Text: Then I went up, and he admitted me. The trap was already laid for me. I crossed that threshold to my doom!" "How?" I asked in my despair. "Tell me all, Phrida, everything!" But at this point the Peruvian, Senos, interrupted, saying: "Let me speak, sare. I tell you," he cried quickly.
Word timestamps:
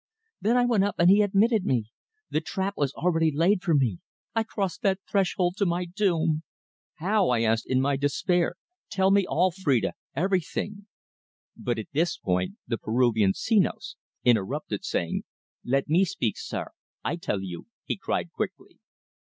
Then 0.41 0.57
I 0.57 0.65
went 0.65 0.83
up, 0.83 0.95
and 0.97 1.11
he 1.11 1.21
admitted 1.21 1.63
me. 1.63 1.85
The 2.31 2.41
trap 2.41 2.73
was 2.75 2.91
already 2.93 3.31
laid 3.31 3.61
for 3.61 3.75
me. 3.75 3.99
I 4.33 4.41
crossed 4.41 4.81
that 4.81 4.97
threshold 5.07 5.57
to 5.57 5.67
my 5.67 5.85
doom!" 5.85 6.41
"How?" 6.95 7.29
I 7.29 7.41
asked 7.43 7.67
in 7.69 7.79
my 7.81 7.97
despair. 7.97 8.55
"Tell 8.89 9.11
me 9.11 9.27
all, 9.27 9.51
Phrida, 9.51 9.91
everything!" 10.15 10.87
But 11.55 11.77
at 11.77 11.85
this 11.93 12.17
point 12.17 12.55
the 12.65 12.79
Peruvian, 12.79 13.33
Senos, 13.33 13.95
interrupted, 14.23 14.83
saying: 14.83 15.21
"Let 15.63 15.87
me 15.87 16.03
speak, 16.03 16.35
sare. 16.39 16.71
I 17.03 17.15
tell 17.15 17.43
you," 17.43 17.67
he 17.85 17.95
cried 17.95 18.31
quickly. 18.31 18.79